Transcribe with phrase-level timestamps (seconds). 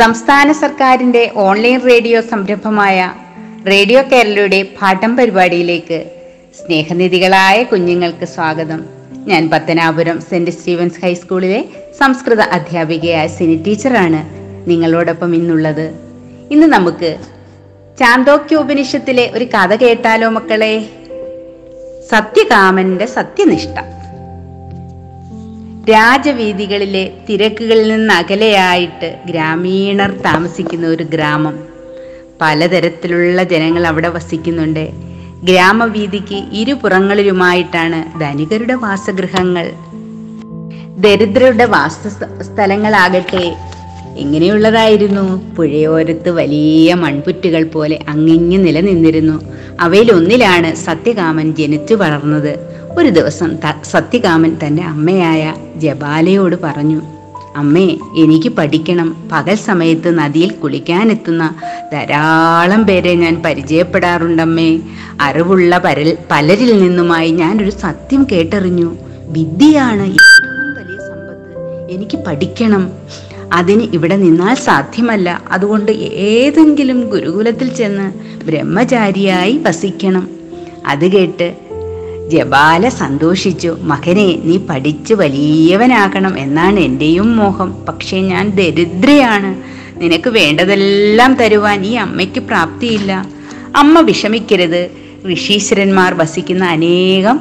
[0.00, 3.12] സംസ്ഥാന സർക്കാരിന്റെ online radio സംരംഭമായ
[3.68, 5.98] റേഡിയോ കേരളയുടെ പാഠം പരിപാടിയിലേക്ക്
[6.58, 8.84] സ്നേഹനിധികളായ കുഞ്ഞുങ്ങൾക്ക് സ്വാഗതം.
[9.12, 11.64] ഞാൻ പത്തനാപുരം സെന്റ് സ്റ്റീവൻസ് ഹൈസ്കൂളിലെ
[12.00, 14.22] സംസ്കൃത അധ്യാപികയായ സിനി ടീച്ചറാണ്
[14.70, 15.86] നിങ്ങളോടൊപ്പം ഇന്നുള്ളത്.
[16.50, 17.18] ഇന്ന് നമുക്ക്
[17.98, 20.74] ചാന്തോക്യോപനിഷത്തിലെ ഒരു കഥ കേട്ടാലോ മക്കളെ?
[22.10, 23.99] സത്യകാമന്റെ സത്യനിഷ്ഠ.
[25.84, 31.58] രാജവീതികളിലെ തിരക്കുകളിൽ നിന്ന് അകലെയായിട്ട് ഗ്രാമീണർ താമസിക്കുന്ന ഒരു ഗ്രാമം.
[32.40, 34.90] പലതരത്തിലുള്ള ജനങ്ങൾ അവിടെ വസിക്കുന്നുണ്ട്.
[35.42, 39.70] ഗ്രാമവീതിക്ക് ഇരുപുറങ്ങളിലുമായിട്ടാണ് ധനികരുടെ വാസഗൃഹങ്ങൾ.
[40.98, 42.06] ദരിദ്രരുടെ വാസ
[42.42, 43.56] സ്ഥലങ്ങളാകട്ടെ
[44.16, 49.42] എങ്ങനെയുള്ളതായിരുന്നു പുഴയോരത്ത് വലിയ മൺപുറ്റുകൾ പോലെ അങ്ങിങ്ങ് നിലനിന്നിരുന്നു.
[49.80, 52.79] അവയിലൊന്നിലാണ് സത്യകാമൻ ജനിച്ചു വളർന്നത്.
[52.98, 53.56] ഒരു ദിവസം
[53.90, 57.02] സത്യകാമൻ തന്റെ അമ്മയായ ജപാലയോട് പറഞ്ഞു
[57.56, 59.28] അമ്മേ എനിക്ക് പഠിക്കണം.
[59.32, 61.54] പകൽ സമയത്ത് നദിയിൽ കുളിക്കാനെത്തുന്ന
[61.92, 64.78] ധാരാളം പേരെ ഞാൻ പരിചയപ്പെടാറുണ്ടമ്മേ.
[65.20, 68.96] അറിവുള്ള പരൽ പലരിൽ നിന്നുമായി ഞാനൊരു സത്യം കേട്ടറിഞ്ഞു.
[69.28, 71.90] വിദ്യയാണ് ഏറ്റവും വലിയ സമ്പത്ത്.
[71.90, 72.90] എനിക്ക് പഠിക്കണം.
[73.52, 75.42] അതിന് ഇവിടെ നിന്നാൽ സാധ്യമല്ല.
[75.50, 75.92] അതുകൊണ്ട്
[76.32, 78.12] ഏതെങ്കിലും ഗുരുകുലത്തിൽ ചെന്ന്
[78.44, 80.28] ബ്രഹ്മചാരിയായി വസിക്കണം.
[80.86, 81.69] അത് കേട്ട്
[82.30, 87.74] ജബാല സന്തോഷിച്ചു മകനെ നീ പഠിച്ച് വലിയവനാകണം എന്നാണ് എന്റെയും മോഹം.
[87.88, 89.50] പക്ഷേ ഞാൻ ദരിദ്രയാണ്.
[90.02, 93.26] നിനക്ക് വേണ്ടതെല്ലാം തരുവാൻ ഈ അമ്മയ്ക്ക് പ്രാപ്തിയില്ല.
[93.76, 94.90] അമ്മ വിഷമിക്കരുത്.
[95.32, 97.40] ഋഷീശ്വരന്മാർ വസിക്കുന്ന അനേകം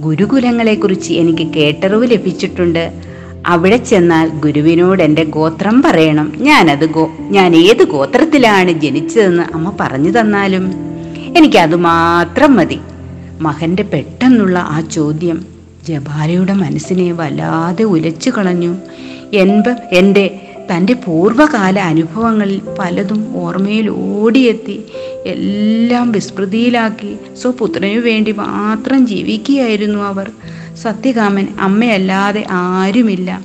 [0.00, 2.92] ഗുരുകുലങ്ങളെക്കുറിച്ച് എനിക്ക് കേട്ടറിവ് ലഭിച്ചിട്ടുണ്ട്.
[3.46, 6.32] അവിടെ ചെന്നാൽ ഗുരുവിനോട് എന്റെ ഗോത്രം പറയണം.
[6.36, 10.70] ഞാനത് ഗോ ഞാൻ ഏത് ഗോത്രത്തിലാണ് ജനിച്ചതെന്ന് അമ്മ പറഞ്ഞു തന്നാലും
[11.38, 12.78] എനിക്കത് മാത്രം മതി.
[13.40, 15.44] മകന്റെ പെട്ടെന്നുള്ള ആ ചോദ്യം
[15.88, 18.76] ജബാലയുടെ മനസ്സിനെ വല്ലാതെ ഉലച്ചു കളഞ്ഞു.
[19.32, 24.84] എൻപ എന്റെ തന്റെ പൂർവകാല അനുഭവങ്ങളിൽ പലതും ഓർമ്മയിൽ ഓടിയെത്തി
[25.26, 27.16] എല്ലാം വിസ്മൃതിയിലാക്കി.
[27.42, 30.30] സ്വപുത്രനു വേണ്ടി മാത്രം ജീവിക്കുകയായിരുന്നു അവർ.
[30.82, 33.40] സത്യകാമൻ അമ്മയല്ലാതെ ആരുമില്ല.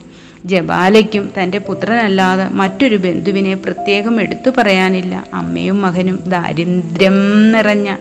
[0.46, 5.26] ജബാലയ്ക്കും തന്റെ പുത്രനല്ലാതെ മറ്റൊരു ബന്ധുവിനെ പ്രത്യേകം എടുത്തു പറയാനില്ല.
[5.34, 7.96] അമ്മയും മകനും ദാരിദ്ര്യം നിറഞ്ഞ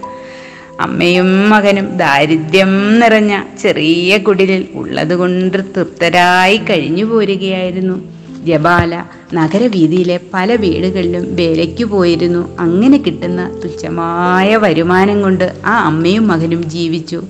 [0.81, 8.15] അമ്മയും മകനും ദാരിദ്ര്യം നിറഞ്ഞ ചെറിയ കുടിലിൽ ഉള്ളതുകൊണ്ട് തൃപ്തരായി കഴിഞ്ഞു പോരുകയായിരുന്നു.
[8.45, 9.05] ജബാല
[9.35, 12.59] നഗരവീതിയിലെ പല വീടുകളിലും വേലയ്ക്ക് പോയിരുന്നു.
[12.59, 17.25] അങ്ങനെ കിട്ടുന്ന തുച്ഛമായ വരുമാനം കൊണ്ട് ആ അമ്മയും മകനും ജീവിച്ചു.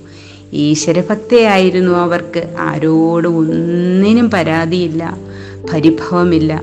[0.53, 2.55] ഈശ്വരഭക്തയായിരുന്നു അവർക്ക്.
[2.59, 5.17] ആരോടും ഒന്നിനും പരാതിയില്ല.
[5.73, 6.63] പരിഭവമില്ല.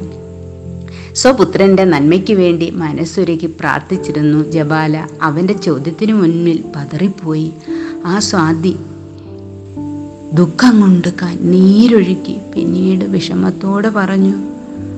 [1.16, 5.08] സ്വപുത്രന്റെ നന്മയ്ക്ക് വേണ്ടി മനസ്സുരുക്കി പ്രാർത്ഥിച്ചിരുന്നു ജബാല.
[5.22, 7.52] അവന്റെ ചോദ്യത്തിനു മുന്നിൽ പതറിപ്പോയി.
[8.06, 8.76] ആ സ്വാതി
[10.34, 14.36] ദുഃഖം കൊണ്ട് കണ്ണീരൊഴുക്കി പിന്നീട് വിഷമത്തോടെ പറഞ്ഞു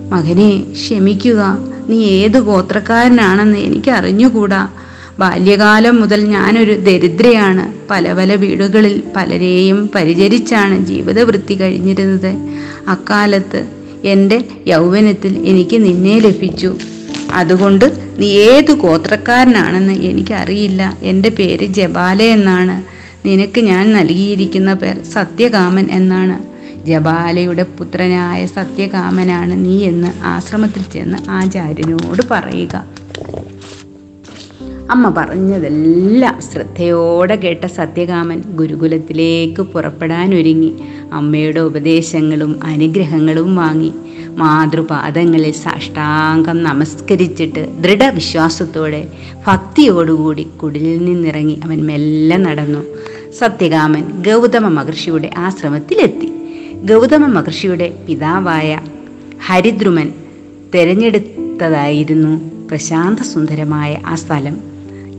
[0.10, 1.58] മകനെ ക്ഷമിക്കുക.
[1.90, 4.70] നീ ഏത് ഗോത്രക്കാരനാണെന്ന് എനിക്ക് അറിഞ്ഞുകൂടാ.
[5.20, 7.74] ബാല്യകാലം മുതൽ ഞാനൊരു ദരിദ്രയാണ്.
[7.90, 12.38] പല പല വീടുകളിൽ പലരെയും പരിചരിച്ചാണ് ജീവിതവൃത്തി കഴിഞ്ഞിരുന്നത്.
[12.88, 16.78] അക്കാലത്ത് എന്റെ യൗവനത്തിൽ എനിക്ക് നിന്നെ ലഭിച്ചു.
[17.34, 20.98] അതുകൊണ്ട് നീ ഏത് ഗോത്രക്കാരനാണെന്ന് എനിക്കറിയില്ല.
[21.02, 22.84] എന്റെ പേര് ജബാല എന്നാണ്.
[23.28, 26.54] നിനക്ക് ഞാൻ നൽകിയിരിക്കുന്ന പേർ സത്യകാമൻ എന്നാണ്.
[26.86, 33.03] ജബാലയുടെ പുത്രനായ സത്യകാമനാണ് നീ എന്ന് ആശ്രമത്തിൽ ചെന്ന് ആചാര്യനോട് പറയുക.
[34.94, 40.74] അമ്മ പറഞ്ഞതെല്ലാം ശ്രദ്ധയോടെ കേട്ട സത്യകാമൻ ഗുരുകുലത്തിലേക്ക് പുറപ്പെടാനൊരുങ്ങി.
[41.14, 43.94] അമ്മയുടെ ഉപദേശങ്ങളും അനുഗ്രഹങ്ങളും വാങ്ങി.
[44.38, 49.08] മാതൃപാദങ്ങളിൽ സാഷ്ടാംഗം നമസ്കരിച്ചിട്ട് ദൃഢവിശ്വാസത്തോടെ
[49.48, 52.84] ഭക്തിയോടുകൂടി കുടിലിൽ നിന്നിറങ്ങി അവൻ മെല്ലെ നടന്നു.
[53.32, 56.32] സത്യകാമൻ ഗൗതമ മഹർഷിയുടെ ആശ്രമത്തിലെത്തി.
[56.92, 58.80] ഗൗതമ മഹർഷിയുടെ പിതാവായ
[59.46, 60.14] ഹരിദ്രുമൻ
[60.76, 64.73] തിരഞ്ഞെടുത്തതായിരുന്നു പ്രശാന്തസുന്ദരമായ ആ സ്ഥലം.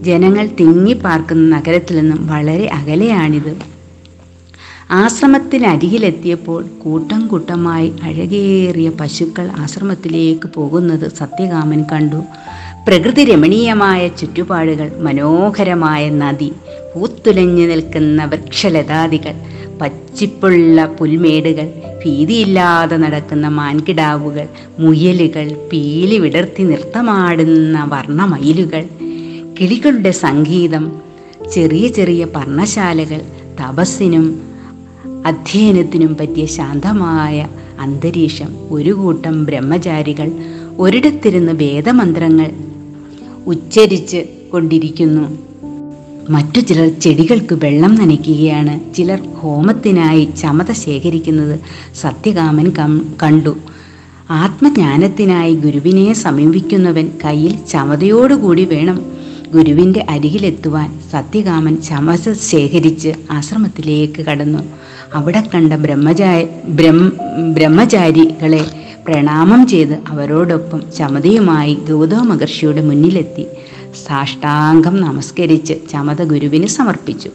[0.05, 3.53] ജനങ്ങൾ തിങ്ങിപ്പാർക്കുന്ന നഗരത്തിൽ നിന്നും വളരെ അകലെയാണിത്.
[4.91, 12.21] ആശ്രമത്തിനരികിലെത്തിയപ്പോൾ കൂട്ടം കൂട്ടമായി അഴകേറിയ പശുക്കൾ ആശ്രമത്തിലേക്ക് പോകുന്നത് സത്യകാമൻ കണ്ടു.
[12.87, 16.51] പ്രകൃതി രമണീയമായ ചുറ്റുപാടുകൾ മനോഹരമായ നദി
[16.95, 19.37] പൂത്തുലഞ്ഞു നിൽക്കുന്ന വൃക്ഷലതാദികൾ
[19.81, 21.67] പച്ചിപ്പുള്ള പുൽമേടുകൾ
[22.03, 24.47] ഭീതിയില്ലാതെ നടക്കുന്ന മാൻകിടാവുകൾ
[24.79, 28.85] മുയലുകൾ പീലി വിടർത്തി നൃത്തമാടുന്ന വർണമയിലുകൾ
[29.61, 30.93] കിളികളുടെ സംഗീതം
[31.55, 33.21] ചെറിയ ചെറിയ പർണശാലകൾ
[33.61, 34.41] തപസ്സിനും
[35.27, 37.49] അധ്യയനത്തിനും പറ്റിയ ശാന്തമായ
[37.81, 40.33] അന്തരീക്ഷം ഒരു കൂട്ടം ബ്രഹ്മചാരികൾ
[40.79, 42.51] ഒരിടത്തിരുന്ന് വേദമന്ത്രങ്ങൾ
[43.47, 45.39] ഉച്ചരിച്ച് കൊണ്ടിരിക്കുന്നു.
[46.31, 48.95] മറ്റു ചിലർ ചെടികൾക്ക് വെള്ളം നനയ്ക്കുകയാണ്.
[48.95, 51.61] ചിലർ ഹോമത്തിനായി ചമത ശേഖരിക്കുന്നത്
[52.01, 52.73] സത്യകാമൻ
[53.23, 53.57] കണ്ടു.
[54.31, 59.14] ആത്മജ്ഞാനത്തിനായി ഗുരുവിനെ സമീപിക്കുന്നവൻ കയ്യിൽ ചമതയോടുകൂടി വേണം.
[59.55, 64.59] ഗുരുവിന്റെ അരികിലെത്തുവാൻ സത്യകാമൻ ചമസ ശേഖരിച്ച് ആശ്രമത്തിലേക്ക് കടന്നു.
[65.15, 67.11] അവിടെ കണ്ട ബ്രഹ്മചാ ബ്രഹ്മ
[67.55, 68.67] ബ്രഹ്മചാരികളെ
[69.07, 73.47] പ്രണാമം ചെയ്ത് അവരോടൊപ്പം ചമതയുമായി ഗൗതമ മഹർഷിയുടെ മുന്നിലെത്തി.
[74.07, 77.31] സാഷ്ടാംഗം നമസ്കരിച്ച് ചമത ഗുരുവിന് സമർപ്പിച്ചു.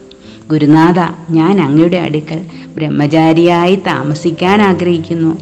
[0.50, 0.98] ഗുരുനാഥ
[1.32, 2.40] ഞാൻ അങ്ങയുടെ അടുക്കൽ
[2.76, 5.38] ബ്രഹ്മചാരിയായി താമസിക്കാൻ ആഗ്രഹിക്കുന്നു.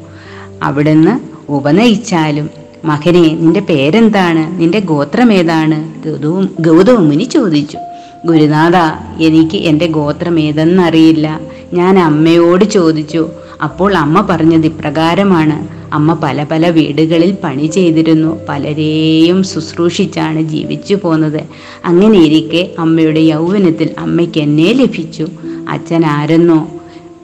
[0.62, 1.14] അവിടുന്ന്
[1.52, 2.50] ഉപനയിച്ചാലും
[2.84, 4.60] മകനെ നിന്റെ പേരെന്താണ്?
[4.60, 6.08] നിന്റെ ഗോത്രം ഏതാണ്?
[6.08, 7.78] ഗൗതവും ഗൗതവ മുനി ചോദിച്ചു.
[8.26, 8.76] ഗുരുനാഥ
[9.22, 11.40] എനിക്ക് എന്റെ ഗോത്രം ഏതെന്നറിയില്ല.
[11.72, 13.28] ഞാൻ അമ്മയോട് ചോദിച്ചു.
[13.62, 15.69] അപ്പോൾ അമ്മ പറഞ്ഞത് ഇപ്രകാരമാണ്.
[15.94, 18.40] അമ്മ പല പല വീടുകളിൽ പണി ചെയ്തിരുന്നു.
[18.48, 21.40] പലരെയും ശുശ്രൂഷിച്ചാണ് ജീവിച്ചു പോന്നത്.
[21.84, 25.26] അങ്ങനെ ഇരിക്കെ അമ്മയുടെ യൗവനത്തിൽ അമ്മയ്ക്ക് എന്നെ ലഭിച്ചു.
[25.69, 26.69] അച്ഛൻ ആരെന്നോ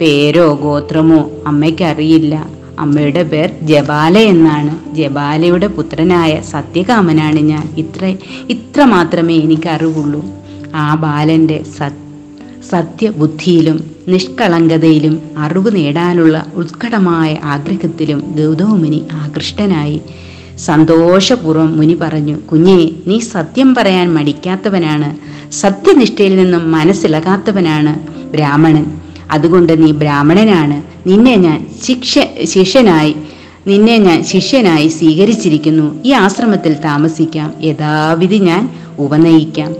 [0.00, 2.48] പേരോ ഗോത്രമോ അമ്മയ്ക്കറിയില്ല.
[2.79, 4.94] അമ്മയുടെ പേർ ജബാല എന്നാണ്.
[4.94, 7.75] ജബാലയുടെ പുത്രനായ സത്യകാമനാണ് ഞാൻ.
[7.76, 8.17] ഇത്ര
[8.50, 10.25] ഇത്ര മാത്രമേ എനിക്ക് അറിവുള്ളൂ
[10.75, 12.05] ആ ബാലന്റെ സത്
[12.71, 20.00] സത്യബുദ്ധിയിലും നിഷ്കളങ്കതയിലും അറിവ് നേടാനുള്ള ഉത്കടമായ ആഗ്രഹത്തിലും ഗൗതമുനി ആകൃഷ്ടനായി.
[20.59, 25.17] സന്തോഷപൂർവം മുനി പറഞ്ഞു കുഞ്ഞെ നീ സത്യം പറയാൻ മടിക്കാത്തവനാണ്.
[25.53, 27.94] സത്യനിഷ്ഠയിൽ നിന്നും മനസ്സിലകാത്തവനാണ്
[28.32, 29.03] ബ്രാഹ്മണൻ.
[29.34, 31.08] അതുകൊണ്ട് നീ ബ്രാഹ്മണനാണ്.
[31.08, 33.14] നിന്നെ ഞാൻ ശിക്ഷ ശിഷ്യനായി
[33.66, 36.02] നിന്നെ ഞാൻ ശിഷ്യനായി സ്വീകരിച്ചിരിക്കുന്നു.
[36.04, 37.54] ഈ ആശ്രമത്തിൽ താമസിക്കാം.
[37.62, 39.75] യഥാവിധി ഞാൻ ഉപനയിക്കാം.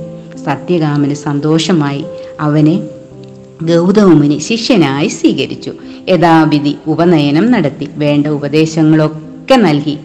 [0.44, 2.04] സത്യകാമന് സന്തോഷമായി
[2.40, 2.82] അവനെ
[3.62, 5.72] ഗൗതമുനി ശിഷ്യനായി സ്വീകരിച്ചു.
[6.08, 7.88] യഥാവിധി ഉപനയനം നടത്തി.
[7.94, 9.98] വേണ്ട ഉപദേശങ്ങളൊക്കെ നൽകി.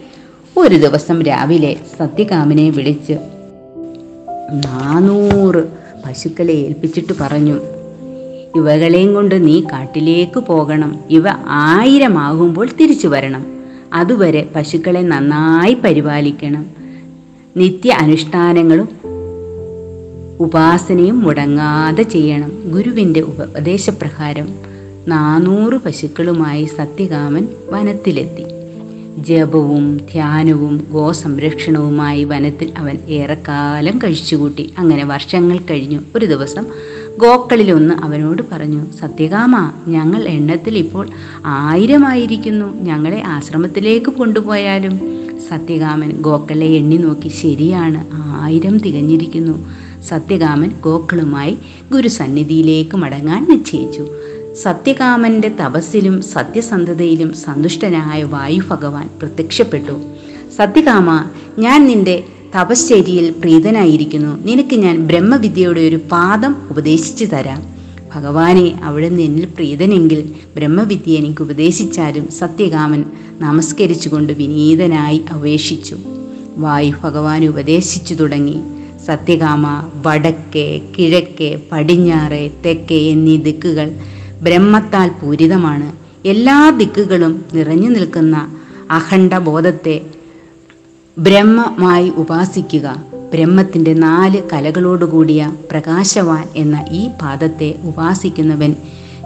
[0.56, 3.12] ഒരു ദിവസം രാവിലെ സത്യകാമനെ വിളിച്ച്
[4.52, 5.64] നാനൂറ്
[6.06, 7.60] പശുക്കളെ ഏൽപ്പിച്ചിട്ട് പറഞ്ഞു.
[8.56, 10.98] ഇവകളെയും കൊണ്ട് നീ കാട്ടിലേക്ക് പോകണം.
[11.10, 13.46] ഇവ ആയിരമാകുമ്പോൾ തിരിച്ചു വരണം.
[13.92, 16.66] അതുവരെ പശുക്കളെ നന്നായി പരിപാലിക്കണം.
[17.56, 18.88] നിത്യ അനുഷ്ഠാനങ്ങളും
[20.40, 22.52] ഉപാസനയും മുടങ്ങാതെ ചെയ്യണം.
[22.64, 24.48] ഗുരുവിന്റെ ഉപദേശപ്രകാരം
[25.08, 28.44] നാനൂറ് പശുക്കളുമായി സത്യകാമൻ വനത്തിലെത്തി.
[29.18, 34.74] ജപവും ധ്യാനവും ഗോസംരക്ഷണവുമായി വനത്തിൽ അവൻ ഏറെക്കാലം കഴിച്ചുകൂട്ടി.
[34.78, 36.00] അങ്ങനെ വർഷങ്ങൾ കഴിഞ്ഞു.
[36.16, 36.66] ഒരു ദിവസം
[37.22, 39.54] ഗോക്കളിലൊന്ന് അവനോട് പറഞ്ഞു സത്യകാമ
[39.88, 41.06] ഞങ്ങൾ എണ്ണത്തിൽ ഇപ്പോൾ
[41.46, 42.68] ആയിരമായിരിക്കുന്നു.
[42.88, 44.94] ഞങ്ങളെ ആശ്രമത്തിലേക്ക് കൊണ്ടുപോയാലും
[45.48, 48.00] സത്യകാമൻ ഗോക്കളെ എണ്ണി നോക്കി ശരിയാണ്
[48.40, 49.54] ആയിരം തികഞ്ഞിരിക്കുന്നു.
[50.08, 51.54] സത്യകാമൻ ഗോക്കളുമായി
[51.92, 54.04] ഗുരുസന്നിധിയിലേക്ക് മടങ്ങാൻ നിശ്ചയിച്ചു.
[54.62, 59.96] സത്യകാമന്റെ തപസ്സിലും സത്യസന്ധതയിലും സന്തുഷ്ടനായ വായു ഭഗവാൻ പ്രത്യക്ഷപ്പെട്ടു.
[60.58, 61.10] സത്യകാമ
[61.58, 62.16] ഞാൻ നിന്റെ
[62.58, 64.46] തപശ്ചര്യയിൽ പ്രീതനായിരിക്കുന്നു.
[64.46, 67.62] നിനക്ക് ഞാൻ ബ്രഹ്മവിദ്യയുടെ ഒരു പാദം ഉപദേശിച്ചു തരാം.
[68.14, 73.04] ഭഗവാനെ അവിടെ എന്നിൽ പ്രീതനെങ്കിൽ ബ്രഹ്മവിദ്യ എനിക്ക് ഉപദേശിച്ചാലും സത്യകാമൻ
[73.40, 75.96] നമസ്കരിച്ചുകൊണ്ട് വിനീതനായി അപേക്ഷിച്ചു.
[76.56, 78.56] വായു ഭഗവാൻ ഉപദേശിച്ചു തുടങ്ങി.
[79.06, 83.90] സത്യകാമ വടക്കേ കിഴക്കേ പടിഞ്ഞാറ് തെക്കേ എന്നീ ദിക്കുകൾ
[84.42, 85.92] ബ്രഹ്മത്താൽ പൂരിതമാണ്.
[86.28, 88.56] എല്ലാ ദിക്കുകളും നിറഞ്ഞു നിൽക്കുന്ന
[88.90, 90.00] അഖണ്ഡ ബോധത്തെ
[91.18, 93.02] ബ്രഹ്മമായി ഉപാസിക്കുക.
[93.32, 98.74] ബ്രഹ്മത്തിന്റെ നാല് കലകളോടുകൂടിയ പ്രകാശവാൻ എന്ന ഈ പാദത്തെ ഉപാസിക്കുന്നവൻ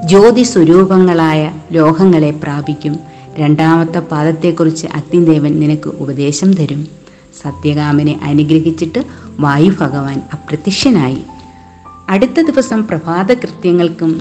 [0.04, 2.96] ജ്യോതി സ്വരൂപങ്ങളായ ലോഹങ്ങളെ പ്രാപിക്കും.
[3.38, 6.88] രണ്ടാമത്തെ പാദത്തെക്കുറിച്ച് അഗ്നിദേവൻ നിനക്ക് ഉപദേശം തരും.
[7.42, 9.04] സത്യകാമനെ അനുഗ്രഹിച്ചിട്ട്
[9.40, 11.18] വായു ഭഗവാൻ അപ്രത്യക്ഷനായി.
[12.08, 14.20] അടുത്ത ദിവസം പ്രഭാത കൃത്യങ്ങൾക്കും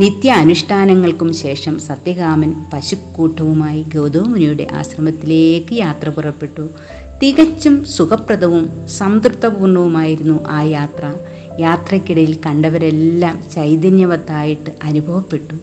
[0.00, 6.68] നി- നിത്യ അനുഷ്ഠാനങ്ങൾക്കും ശേഷം സത്യകാമൻ പശുക്കൂട്ടവുമായി ഗൗതമുനിയുടെ ആശ്രമത്തിലേക്ക് യാത്ര പുറപ്പെട്ടു.
[7.22, 11.14] തികച്ചും സുഖപ്രദവും സംതൃപ്തപൂർണവുമായിരുന്നു ആ യാത്ര.
[11.60, 15.54] യാത്രക്കിടയിൽ കണ്ടവരെല്ലാം ചൈതന്യവത്തായിട്ട് അനുഭവപ്പെട്ടു.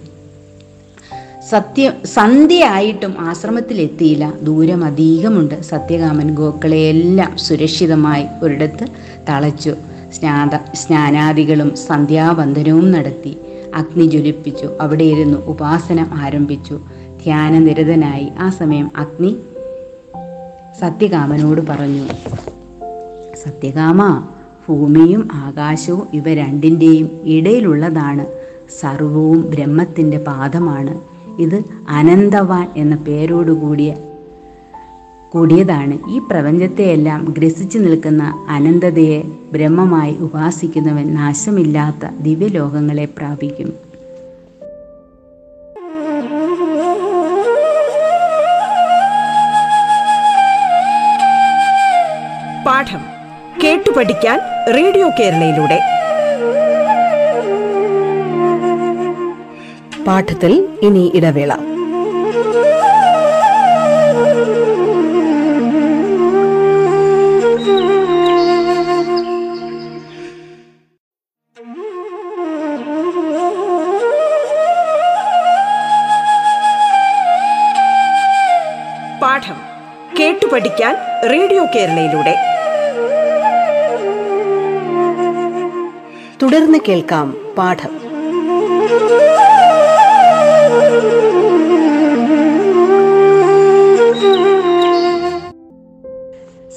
[1.50, 4.34] സത്യ സന്ധ്യയായിട്ടും ആശ്രമത്തിലെത്തിയില്ല.
[4.42, 8.88] ദൂരം അധികമുണ്ട് സത്യകാമൻ ഗോക്കളെയെല്ലാം സുരക്ഷിതമായി ഒരിടത്ത്
[9.30, 9.76] തളച്ചു.
[10.14, 13.38] സ്നാത സ്നാനാദികളും സന്ധ്യാവന്ദനവും നടത്തി.
[13.78, 14.68] അഗ്നി ജ്വലിപ്പിച്ചു.
[14.82, 16.80] അവിടെ ഇരുന്നു ഉപാസനം ആരംഭിച്ചു.
[17.24, 19.36] ധ്യാനനിരതനായി ആ സമയം അഗ്നി
[20.80, 22.06] സത്യകാമനോട് പറഞ്ഞു
[23.46, 24.28] സത്യകാമ
[24.70, 28.26] ഭൂമിയും ആകാശവും ഇവ രണ്ടിന്റെയും ഇടയിലുള്ളതാണ്.
[28.80, 31.02] സർവവും ബ്രഹ്മത്തിന്റെ പാദമാണ്.
[31.42, 33.96] ഇത് അനന്തവാൻ എന്ന പേരോടുകൂടിയ
[35.30, 36.10] കൂടിയതാണ്.
[36.10, 43.74] ഈ പ്രപഞ്ചത്തെയെല്ലാം ഗ്രസിച്ചു നിൽക്കുന്ന അനന്തതയെ ബ്രഹ്മമായി ഉപാസിക്കുന്നവൻ നാശമില്ലാത്ത ദിവ്യലോകങ്ങളെ പ്രാപിക്കും.
[52.66, 53.00] പാഠം
[53.64, 54.40] കേട്ടു പഠിക്കാൻ
[54.76, 55.80] റേഡിയോ കേരളയിലൂടെ.
[60.08, 61.77] പാഠത്തിൽ ഇനി ഇടവേള.
[80.48, 80.96] കേട്ടു പഠിക്കാൻ
[81.30, 82.36] റേഡിയോ കേരളയിലൂടെ.
[86.42, 87.94] തുടർന്ന് കേൾക്കാം പാഠം.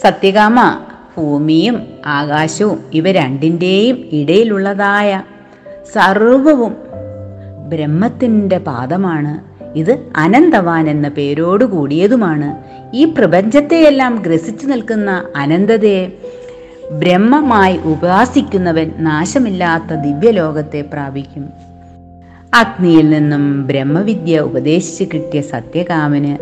[0.01, 0.81] സത്യകാമ
[1.17, 5.23] ഭൂമിയും ആകാശവും ഇവ രണ്ടിന്റെയും ഇടയിലുള്ളതായ
[5.93, 6.77] സർവവും
[7.69, 9.50] ബ്രഹ്മത്തിന്റെ പാദമാണ്.
[9.77, 12.57] ഇത് അനന്തവാൻ എന്ന പേരോട് കൂടിയതുമാണ്.
[12.97, 16.13] ഈ പ്രപഞ്ചത്തെയെല്ലാം ഗ്രസിച്ചു നിൽക്കുന്ന അനന്തതയെ
[16.93, 21.45] ബ്രഹ്മമായി ഉപാസിക്കുന്നവൻ നാശമില്ലാത്ത ദിവ്യലോകത്തെ പ്രാപിക്കും.
[22.55, 26.37] അഗ്നിയിൽ നിന്നും ബ്രഹ്മവിദ്യ ഉപദേശിച്ച് കിട്ടിയ സത്യകാമന്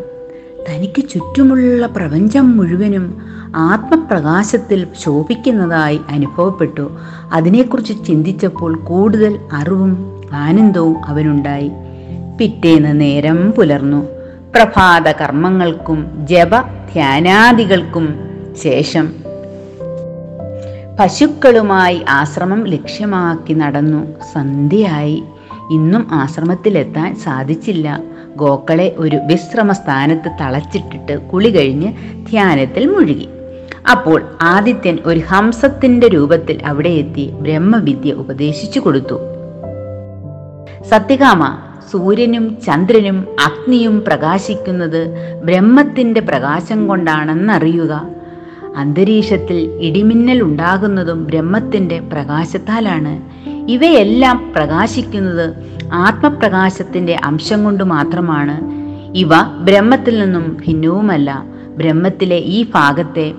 [0.71, 3.23] തനിക്ക് ചുറ്റുമുള്ള പ്രപഞ്ചം മുഴുവനും
[3.57, 6.91] ആത്മപ്രകാശത്തിൽ ശോഭിക്കുന്നതായി അനുഭവപ്പെട്ടു.
[7.33, 11.71] അതിനെക്കുറിച്ച് ചിന്തിച്ചപ്പോൾ കൂടുതൽ അറിവും ആനന്ദവും അവനുണ്ടായി.
[12.41, 14.07] പിറ്റേന്ന് നേരം പുലർന്നു.
[14.55, 16.61] പ്രഭാത കർമ്മങ്ങൾക്കും ജപ
[16.93, 18.19] ധ്യാനാദികൾക്കും
[18.63, 19.13] ശേഷം
[21.01, 24.07] പശുക്കളുമായി ആശ്രമം ലക്ഷ്യമാക്കി നടന്നു.
[24.35, 25.25] സന്ധ്യയായി.
[25.71, 28.03] ഇന്നും ആശ്രമത്തിലെത്താൻ സാധിച്ചില്ല.
[28.37, 31.93] ഗോക്കളെ ഒരു വിശ്രമ സ്ഥാനത്ത് തളച്ചിട്ടിട്ട് കുളി കഴിഞ്ഞ്
[32.31, 33.29] ധ്യാനത്തിൽ മുഴുകി.
[33.91, 39.21] അപ്പോൾ ആദിത്യൻ ഒരു ഹംസത്തിന്റെ രൂപത്തിൽ അവിടെ എത്തി ബ്രഹ്മവിദ്യ ഉപദേശിച്ചു കൊടുത്തു.
[40.85, 41.59] സത്യകാമ
[41.91, 45.09] സൂര്യനും ചന്ദ്രനും അഗ്നിയും പ്രകാശിക്കുന്നത്
[45.45, 48.07] ബ്രഹ്മത്തിന്റെ പ്രകാശം കൊണ്ടാണെന്നറിയുക.
[48.77, 53.23] അന്തരീക്ഷത്തിൽ ഇടിമിന്നൽ ഉണ്ടാകുന്നതും ബ്രഹ്മത്തിന്റെ പ്രകാശത്താലാണ്.
[53.71, 55.55] ഇവയെല്ലാം പ്രകാശിക്കുന്നത്
[55.93, 58.61] ആത്മപ്രകാശത്തിന്റെ അംശം കൊണ്ട് മാത്രമാണ്.
[59.17, 59.29] ഇവ
[59.61, 61.45] ബ്രഹ്മത്തിൽ നിന്നും ഭിന്നവുമല്ല.
[61.77, 63.33] ബ്രഹ്മത്തിലെ ഈ ഭാഗത്തെ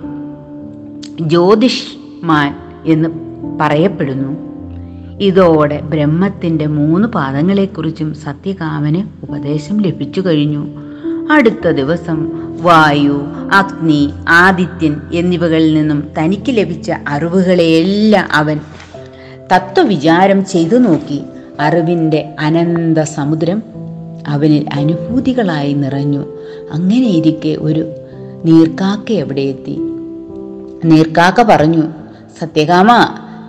[1.21, 3.09] ജ്യോതിഷ്മാൻ എന്ന്
[3.61, 4.48] പറയപ്പെടുന്നു.
[5.21, 10.67] ഇതോടെ ബ്രഹ്മത്തിന്റെ മൂന്ന് പാദങ്ങളെക്കുറിച്ചും സത്യകാമന് ഉപദേശം ലഭിച്ചു കഴിഞ്ഞു.
[11.31, 18.59] അടുത്ത ദിവസം വായു അഗ്നി ആദിത്യൻ എന്നിവകളിൽ നിന്നും തനിക്ക് ലഭിച്ച അറിവുകളെയെല്ലാം അവൻ
[19.55, 21.21] തത്വവിചാരം ചെയ്തു നോക്കി.
[21.59, 23.63] അറിവിന്റെ അനന്ത സമുദ്രം
[24.27, 26.19] അവനിൽ അനുഭൂതികളായി നിറഞ്ഞു.
[26.19, 27.91] അങ്ങനെ അങ്ങനെയിരിക്കെ ഒരു
[28.45, 29.77] നീർക്കാക്ക എവിടെ എത്തി
[30.85, 31.83] നീർക്കാക്ക പറഞ്ഞു
[32.39, 32.87] സത്യകാമ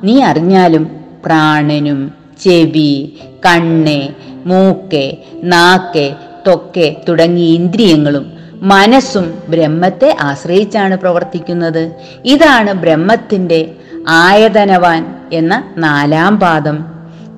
[0.05, 2.13] നീ അറിഞ്ഞാലും പ്രാണനും
[2.45, 4.09] ചെവി കണ്ണ്
[4.49, 6.15] മൂക്ക് നാക്ക്
[6.47, 11.93] തൊക്കെ തുടങ്ങിയ ഇന്ദ്രിയങ്ങളും മനസ്സും ബ്രഹ്മത്തെ ആശ്രയിച്ചാണ് പ്രവർത്തിക്കുന്നത്.
[12.25, 13.73] ഇതാണ് ബ്രഹ്മത്തിന്റെ
[14.09, 16.85] ആയതനവാൻ എന്ന നാലാം പാദം.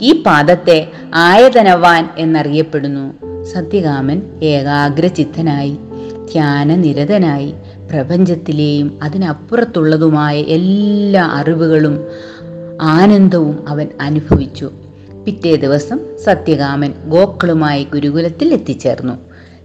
[0.02, 3.14] ഈ പാദത്തെ ആയതനവാൻ എന്നറിയപ്പെടുന്നു.
[3.44, 5.76] സത്യകാമൻ ഏകാഗ്രചിത്തനായി
[6.32, 7.54] ധ്യാനനിരതനായി
[7.90, 12.06] പ്രപഞ്ചത്തിലെയും അതിനപ്പുറത്തുള്ളതുമായ എല്ലാ അറിവുകളും
[12.82, 14.70] ആനന്ദവും അവൻ അനുഭവിച്ചു.
[15.24, 19.12] പിറ്റേ ദിവസം സത്യകാമൻ ഗോക്കളുമായി ഗുരുകുലത്തിൽ എത്തിച്ചേർന്നു.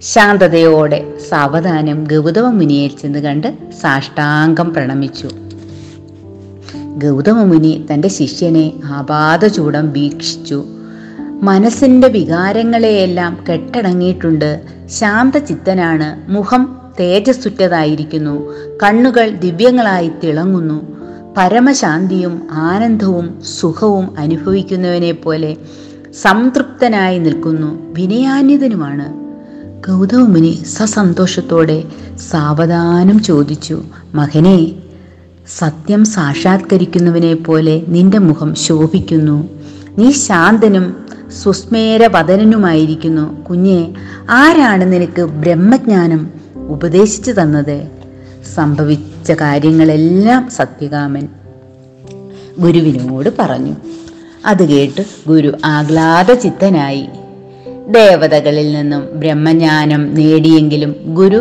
[0.01, 5.29] ശാന്തതയോടെ സാവധാനം ഗൗതമ മുനിയെ ചെന്ന് കണ്ട് സാഷ്ടാംഗം പ്രണമിച്ചു.
[7.03, 10.65] ഗൗതമ മുനി തന്റെ ശിഷ്യനെ ആപാദചൂടം വീക്ഷിച്ചു.
[11.41, 14.61] മനസ്സിന്റെ വികാരങ്ങളെയെല്ലാം കെട്ടടങ്ങിയിട്ടുണ്ട്.
[14.85, 16.31] ശാന്തചിത്തനാണ്.
[16.31, 18.53] മുഖം തേജസ്സുറ്റതായിരിക്കുന്നു.
[18.83, 20.96] കണ്ണുകൾ ദിവ്യങ്ങളായി തിളങ്ങുന്നു.
[21.37, 25.57] പരമശാന്തിയും ആനന്ദവും സുഖവും അനുഭവിക്കുന്നവനെ പോലെ
[26.21, 29.27] സംതൃപ്തനായി നിൽക്കുന്നു വിനയാന്യതനുമാണ്.
[29.87, 31.83] ഗൗതമുനി സസന്തോഷത്തോടെ
[32.31, 33.81] സാവധാനം ചോദിച്ചു
[34.15, 34.71] മകനെ
[35.57, 39.49] സത്യം സാക്ഷാത്കരിക്കുന്നവനെ പോലെ നിന്റെ മുഖം ശോഭിക്കുന്നു.
[39.97, 41.05] നീ ശാന്തനും
[41.43, 43.43] സുസ്മേരവദനനുമായിരിക്കുന്നു.
[43.43, 43.93] കുഞ്ഞെ
[44.29, 47.87] ആരാണ് നിനക്ക് ബ്രഹ്മജ്ഞാനം ഉപദേശിച്ചു തന്നത്?
[49.27, 51.25] സംഭവിച്ച കാര്യങ്ങളെല്ലാം സത്യകാമൻ
[52.59, 53.73] ഗുരുവിനോട് പറഞ്ഞു.
[54.45, 57.05] അത് കേട്ട് ഗുരു ആഹ്ലാദ ചിത്തനായി
[57.89, 61.39] ദേവതകളിൽ നിന്നും ബ്രഹ്മജ്ഞാനം നേടിയെങ്കിലും ഗുരു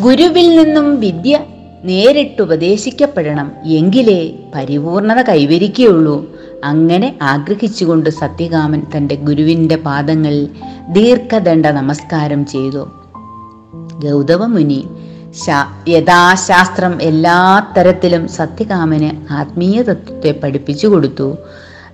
[0.00, 1.40] ഗുരുവിൽ നിന്നും വിദ്യ
[1.84, 3.48] നേരിട്ട് ഉപദേശിക്കപ്പെടണം
[3.78, 4.20] എങ്കിലേ
[4.54, 6.16] പരിപൂർണത കൈവരിക്കുകയുള്ളൂ.
[6.64, 10.48] അങ്ങനെ ആഗ്രഹിച്ചുകൊണ്ട് സത്യകാമൻ തന്റെ ഗുരുവിന്റെ പാദങ്ങളിൽ
[10.92, 12.82] ദീർഘദണ്ഡ നമസ്കാരം ചെയ്തു.
[14.04, 14.80] ഗൗതമ മുനി
[15.88, 21.38] യഥാശാസ്ത്രം എല്ലാ തരത്തിലും സത്യകാമന് ആത്മീയ തത്വത്തെ പഠിപ്പിച്ചു കൊടുത്തു.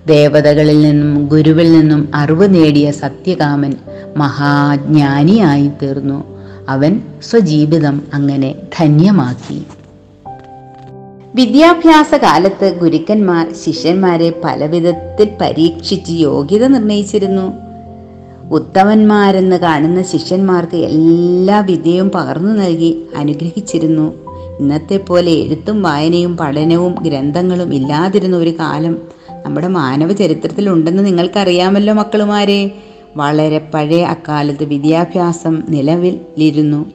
[0.07, 3.75] ദേവതകളിൽ നിന്നും ഗുരുവിൽ നിന്നും അറിവ് നേടിയ സത്യകാമൻ
[4.17, 6.23] മഹാജ്ഞാനിയായി തീർന്നു
[6.69, 9.67] അവൻ സ്വജീവിതം അങ്ങനെ ധന്യമാക്കി.
[11.35, 17.64] വിദ്യാഭ്യാസ കാലത്ത് ഗുരുക്കന്മാർ ശിഷ്യന്മാരെ പലവിധത്തിൽ പരീക്ഷിച്ച് യോഗ്യത നിർണയിച്ചിരുന്നു.
[18.51, 24.13] ഉത്തമന്മാരെന്ന് കാണുന്ന ശിഷ്യന്മാർക്ക് എല്ലാ വിദ്യയും പകർന്നു നൽകി അനുഗ്രഹിച്ചിരുന്നു.
[24.59, 28.97] ഇന്നത്തെ പോലെ എഴുത്തും വായനയും പഠനവും ഗ്രന്ഥങ്ങളും ഇല്ലാതിരുന്ന ഒരു കാലം
[29.45, 32.71] നമ്മുടെ മാനവ ചരിത്രത്തിൽ ഉണ്ടെന്ന് നിങ്ങൾക്കറിയാമല്ലോ മക്കളുമാരെ.
[33.17, 36.85] വളരെ പഴയ അക്കാലത്ത് വിദ്യാഭ്യാസം നിലവിലിരുന്നു.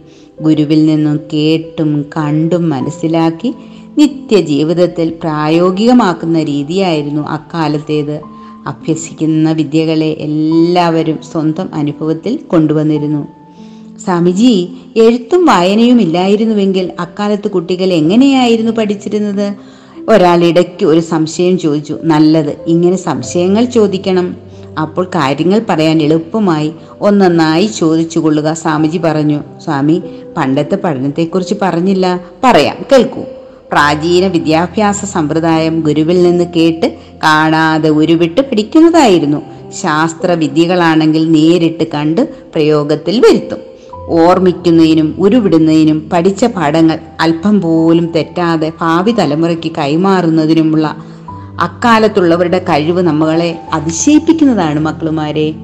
[0.41, 3.55] ഗുരുവിൽ നിന്നും കേട്ടും കണ്ടും മനസ്സിലാക്കി
[3.99, 8.21] നിത്യജീവിതത്തിൽ പ്രായോഗികമാക്കുന്ന രീതിയായിരുന്നു അക്കാലത്തേത്.
[8.67, 13.27] അഭ്യസിക്കുന്ന വിദ്യകളെ എല്ലാവരും സ്വന്തം അനുഭവത്തിൽ കൊണ്ടുവന്നിരുന്നു.
[14.05, 19.55] സ്വാമിജി എഴുത്തും വായനയും ഇല്ലായിരുന്നുവെങ്കിൽ അക്കാലത്ത് കുട്ടികൾ എങ്ങനെയായിരുന്നു പഠിച്ചിരുന്നത്?
[20.09, 21.99] ഒരാൾ ഇടയ്ക്ക് ഒരു സംശയം ചോദിച്ചു.
[22.05, 24.37] നല്ലത് ഇങ്ങനെ സംശയങ്ങൾ ചോദിക്കണം.
[24.83, 26.73] അപ്പോൾ കാര്യങ്ങൾ പറയാൻ എളുപ്പമായി.
[27.01, 29.41] ഒന്നൊന്നായി ചോദിച്ചു കൊള്ളുക സ്വാമിജി പറഞ്ഞു.
[29.65, 30.03] സ്വാമി
[30.37, 32.21] പണ്ടത്തെ പഠനത്തെക്കുറിച്ച് പറഞ്ഞില്ല.
[32.45, 32.77] പറയാം.
[32.93, 33.23] കേൾക്കൂ.
[33.73, 39.71] പ്രാചീന വിദ്യാഭ്യാസ സമ്പ്രദായം ഗുരുവിൽ നിന്ന് കേട്ട് കാണാതെ ഉരുവിട്ട് പിടിക്കുന്നതായിരുന്നു.
[39.71, 42.21] ശാസ്ത്ര വിദ്യകളാണെങ്കിൽ നേരിട്ട് കണ്ട്
[42.55, 43.59] പ്രയോഗത്തിൽ വരുത്തും.
[43.95, 50.97] ഓർമ്മിക്കുന്നതിനും ഉരുവിടുന്നതിനും പഠിച്ച പാഠങ്ങൾ അല്പം പോലും തെറ്റാതെ ഭാവി തലമുറയ്ക്ക് കൈമാറുന്നതിനുമുള്ള
[51.61, 55.55] അക്കാലത്തുള്ളവരുടെ കഴിവ് നമ്മളെ അതിശയിപ്പിക്കുന്നതാണ് മക്കളുമാരെ.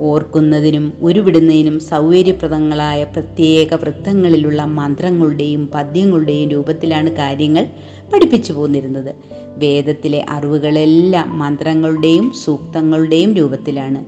[0.00, 7.66] ഓർക്കുന്നതിനും ഉരുവിടുന്നതിനും സൗകര്യപ്രദങ്ങളായ പ്രത്യേക വൃത്തങ്ങളിലുള്ള മന്ത്രങ്ങളുടെയും പദ്യങ്ങളുടെയും രൂപത്തിലാണ് കാര്യങ്ങൾ
[8.14, 9.14] പഠിപ്പിച്ചു പോന്നിരുന്നത്.
[9.58, 14.04] വേദത്തിലെ അറിവുകളെല്ലാം മന്ത്രങ്ങളുടെയും സൂക്തങ്ങളുടെയും രൂപത്തിലാണ്.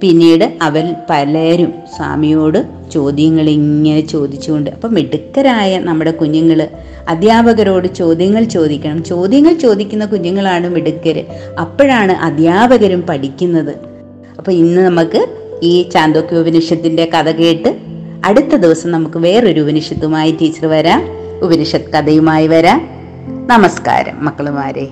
[0.00, 6.68] പിന്നീട് അവൻ പലരും സ്വാമിയോട് ചോദ്യങ്ങൾ ഇങ്ങനെ ചോദിച്ചുകൊണ്ട് അപ്പം മിടുക്കരായ നമ്മുടെ കുഞ്ഞുങ്ങൾ
[7.08, 9.04] അധ്യാപകരോട് ചോദ്യങ്ങൾ ചോദിക്കണം.
[9.04, 11.24] ചോദ്യങ്ങൾ ചോദിക്കുന്ന കുഞ്ഞുങ്ങളാണ് മിടുക്കർ
[11.60, 13.93] അപ്പോഴാണ് അധ്യാപകരും പഠിക്കുന്നത്.
[14.44, 15.26] അപ്പൊ ഇന്ന് നമുക്ക്
[15.62, 17.76] ഈ ചാന്തോക്യ ഉപനിഷത്തിന്റെ കഥ കേട്ട്
[18.24, 21.02] അടുത്ത ദിവസം നമുക്ക് വേറൊരു ഉപനിഷത്തുമായി ടീച്ചർ വരാം.
[21.42, 22.88] ഉപനിഷത്ത് കഥയുമായി വരാം.
[23.46, 24.84] നമസ്കാരം മക്കളുമാരെ.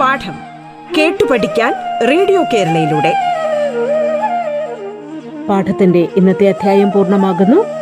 [0.00, 0.34] പാഠം
[0.98, 1.74] കേട്ടു പഠിക്കാൻ
[2.08, 3.14] റേഡിയോ കേരളയിലൂടെ.
[5.48, 7.81] പാഠത്തിന്റെ ഇന്നത്തെ അധ്യായം പൂർണമാകുന്നു.